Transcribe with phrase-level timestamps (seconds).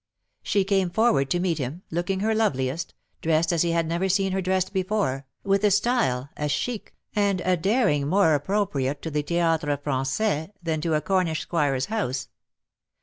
[0.41, 4.31] She came forward to meet him, looking her loveliest, dressed as he had never seen
[4.31, 9.21] her dressed before, with a style, a chic, and a daring more appropriate to the
[9.21, 12.29] Theatre rran9ais than to a Cornish squire's house.